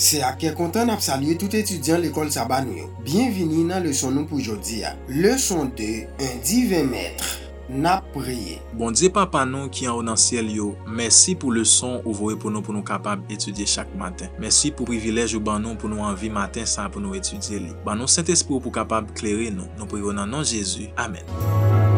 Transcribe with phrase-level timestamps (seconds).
[0.00, 2.88] Se akè kontan ap salye tout etudyan l'ekol saban yo.
[3.06, 4.94] Bienvini nan leson nou pou jodi ya.
[5.08, 5.88] Leson 2,
[6.26, 7.30] un divin mètre,
[7.70, 8.58] nap priye.
[8.74, 12.38] Bon diye papa nou ki an ou nan siel yo, mersi pou leson ou vore
[12.40, 14.32] pou nou pou nou kapab etudye chak maten.
[14.42, 17.74] Mersi pou privilej ou ban nou pou nou anvi maten sa pou nou etudye li.
[17.86, 19.70] Ban nou sent espou pou kapab kleri nou.
[19.78, 20.90] Nou priyo nan nan Jezu.
[20.98, 21.93] Amen.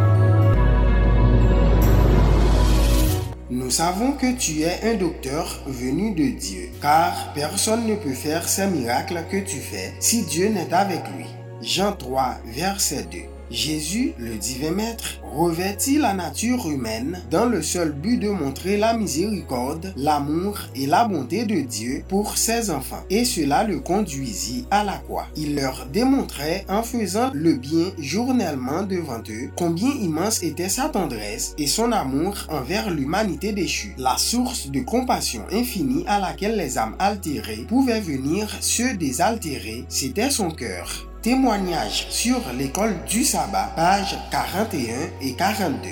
[3.48, 8.48] Nous savons que tu es un docteur venu de Dieu, car personne ne peut faire
[8.48, 11.26] ces miracles que tu fais si Dieu n'est avec lui.
[11.62, 13.35] Jean 3, verset 2.
[13.50, 18.96] Jésus, le divin maître, revêtit la nature humaine dans le seul but de montrer la
[18.96, 23.04] miséricorde, l'amour et la bonté de Dieu pour ses enfants.
[23.10, 25.26] Et cela le conduisit à la croix.
[25.36, 31.54] Il leur démontrait en faisant le bien journellement devant eux combien immense était sa tendresse
[31.58, 33.94] et son amour envers l'humanité déchue.
[33.98, 40.30] La source de compassion infinie à laquelle les âmes altérées pouvaient venir se désaltérer, c'était
[40.30, 41.06] son cœur.
[41.26, 45.88] Témoignage sur l'école du sabbat, pages 41 et 42.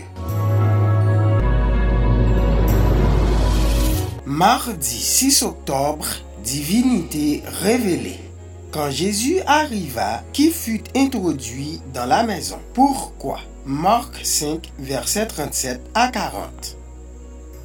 [4.27, 6.07] Mardi 6 octobre,
[6.45, 8.21] divinité révélée.
[8.71, 12.61] Quand Jésus arriva, qui fut introduit dans la maison.
[12.73, 13.41] Pourquoi?
[13.67, 16.77] Marc 5, verset 37 à 40.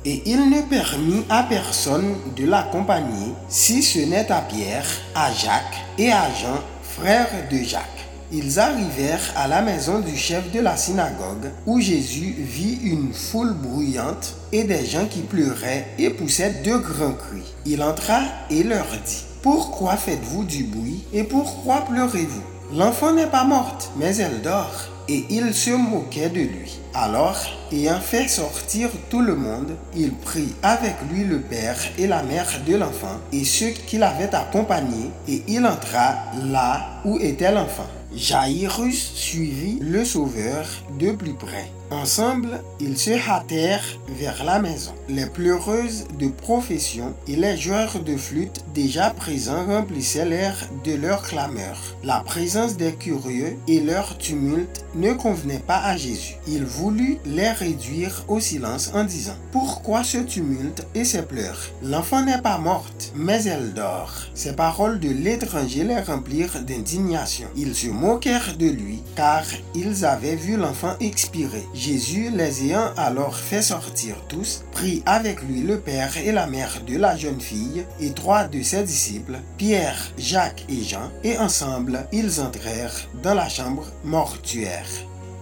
[0.06, 5.86] Et il ne permit à personne de l'accompagner, si ce n'est à Pierre, à Jacques
[6.00, 6.64] et à Jean,
[7.00, 8.10] de Jacques.
[8.32, 13.54] Ils arrivèrent à la maison du chef de la synagogue où Jésus vit une foule
[13.54, 17.56] bruyante et des gens qui pleuraient et poussaient de grands cris.
[17.66, 18.20] Il entra
[18.50, 22.44] et leur dit, Pourquoi faites-vous du bruit et pourquoi pleurez-vous?
[22.78, 24.90] L'enfant n'est pas morte, mais elle dort.
[25.12, 26.80] Et il se moquait de lui.
[26.94, 27.36] Alors,
[27.72, 32.46] ayant fait sortir tout le monde, il prit avec lui le père et la mère
[32.68, 36.16] de l'enfant et ceux qui l'avaient accompagné, et il entra
[36.52, 37.88] là où était l'enfant.
[38.16, 40.66] Jairus suivit le Sauveur
[41.00, 41.70] de plus près.
[41.92, 44.94] Ensemble, ils se hâtèrent vers la maison.
[45.08, 51.24] Les pleureuses de profession et les joueurs de flûte déjà présents remplissaient l'air de leur
[51.24, 51.78] clameur.
[52.04, 56.36] La présence des curieux et leur tumulte ne convenaient pas à Jésus.
[56.48, 61.72] Il voulut les réduire au silence en disant Pourquoi ce tumulte et ces pleurs?
[61.82, 64.14] L'enfant n'est pas morte, mais elle dort.
[64.36, 67.48] Ces paroles de l'étranger les remplirent d'indignation.
[67.56, 69.44] Ils moquèrent de lui, car
[69.76, 71.66] ils avaient vu l'enfant expirer.
[71.74, 76.82] Jésus, les ayant alors fait sortir tous, prit avec lui le père et la mère
[76.88, 82.08] de la jeune fille et trois de ses disciples, Pierre, Jacques et Jean, et ensemble
[82.14, 84.88] ils entrèrent dans la chambre mortuaire.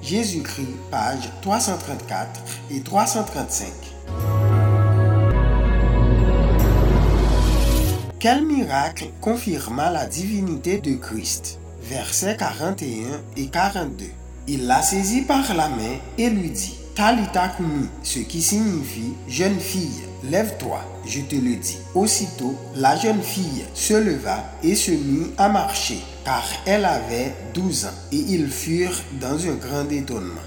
[0.01, 2.41] Jésus-Christ, pages 334
[2.71, 3.67] et 335.
[8.19, 11.59] Quel miracle confirma la divinité de Christ
[11.89, 14.05] Versets 41 et 42.
[14.47, 19.59] Il la saisit par la main et lui dit, Talita kumi, ce qui signifie jeune
[19.59, 21.77] fille, lève-toi, je te le dis.
[21.95, 27.85] Aussitôt, la jeune fille se leva et se mit à marcher, car elle avait douze
[27.85, 30.41] ans, et ils furent dans un grand étonnement.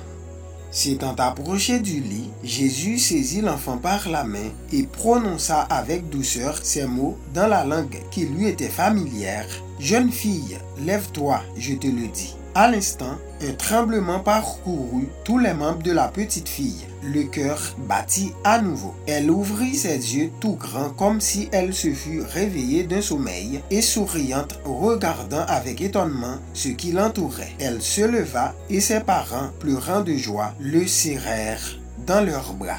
[0.73, 6.87] S'étant approché du lit, Jésus saisit l'enfant par la main et prononça avec douceur ces
[6.87, 9.49] mots dans la langue qui lui était familière.
[9.81, 12.37] Jeune fille, lève-toi, je te le dis.
[12.55, 16.85] À l'instant, un tremblement parcourut tous les membres de la petite fille.
[17.03, 18.93] Le cœur battit à nouveau.
[19.07, 23.81] Elle ouvrit ses yeux tout grands comme si elle se fût réveillée d'un sommeil et
[23.81, 27.53] souriante regardant avec étonnement ce qui l'entourait.
[27.61, 32.79] Elle se leva et ses parents, pleurant de joie, le serrèrent dans leurs bras.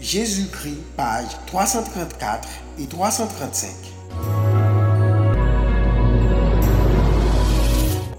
[0.00, 2.48] Jésus-Christ, pages 334
[2.80, 3.91] et 335.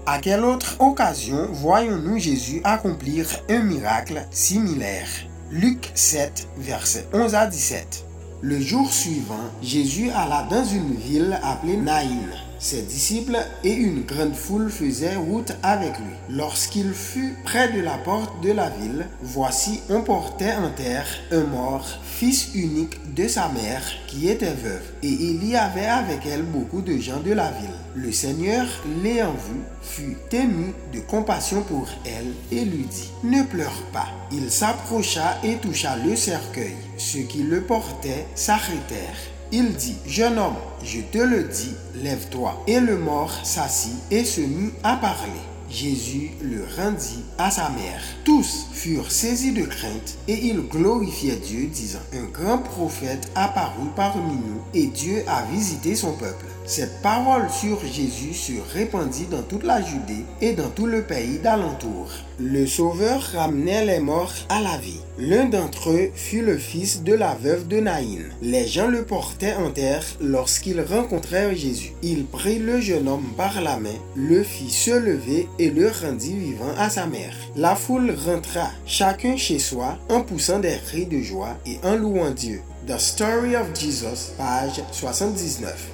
[0.06, 5.08] À quelle autre occasion voyons-nous Jésus accomplir un miracle similaire?
[5.50, 8.04] Luc 7, versets 11 à 17.
[8.42, 12.28] Le jour suivant, Jésus alla dans une ville appelée Naïn.
[12.64, 16.14] Ses disciples et une grande foule faisaient route avec lui.
[16.30, 21.44] Lorsqu'il fut près de la porte de la ville, voici on portait en terre un
[21.44, 24.80] mort, fils unique de sa mère, qui était veuve.
[25.02, 27.68] Et il y avait avec elle beaucoup de gens de la ville.
[27.96, 28.64] Le Seigneur,
[29.02, 34.08] l'ayant vue, fut ému de compassion pour elle et lui dit, Ne pleure pas.
[34.32, 36.76] Il s'approcha et toucha le cercueil.
[36.96, 39.33] Ceux qui le portaient s'arrêtèrent.
[39.56, 42.60] Il dit, Jeune homme, je te le dis, lève-toi.
[42.66, 45.30] Et le mort s'assit et se mit à parler.
[45.70, 48.02] Jésus le rendit à sa mère.
[48.24, 54.34] Tous furent saisis de crainte et ils glorifiaient Dieu, disant, Un grand prophète apparut parmi
[54.34, 56.46] nous et Dieu a visité son peuple.
[56.66, 61.38] Cette parole sur Jésus se répandit dans toute la Judée et dans tout le pays
[61.38, 62.08] d'alentour.
[62.40, 65.00] Le Sauveur ramenait les morts à la vie.
[65.18, 68.22] L'un d'entre eux fut le fils de la veuve de Naïn.
[68.40, 71.92] Les gens le portaient en terre lorsqu'ils rencontrèrent Jésus.
[72.02, 76.34] Il prit le jeune homme par la main, le fit se lever et le rendit
[76.34, 77.34] vivant à sa mère.
[77.56, 82.30] La foule rentra, chacun chez soi, en poussant des cris de joie et en louant
[82.30, 82.62] Dieu.
[82.86, 85.90] The Story of Jesus, page 79.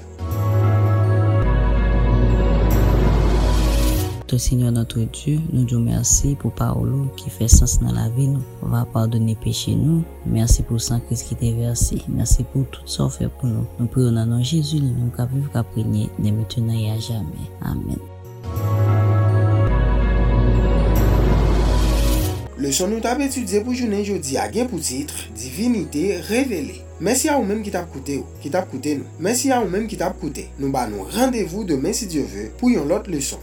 [4.31, 8.29] To Seigneur notre Dieu, nous disons merci pour parole qui fait sens dans la vie
[8.29, 8.45] nous.
[8.63, 10.05] On va pardonner péché nous.
[10.25, 12.01] Merci pour sang Christ qui t'est versé.
[12.07, 13.67] Merci pour tout ça fait pour nous.
[13.81, 17.27] Nous prions dans nom Jésus, nous qu'à vivre, qu'à prier, de maintenant et à jamais.
[17.61, 17.99] Amen.
[22.57, 26.77] Le son nou tap etudye pou jounen jodi a gen pou titre Divinite Revele.
[27.03, 29.11] Mersi a ou menm ki tap koute ou, ki tap koute nou.
[29.19, 30.45] Mersi a ou menm ki tap koute.
[30.61, 33.43] Nou ba nou randevou demen si Diyo ve pou yon lot le leson.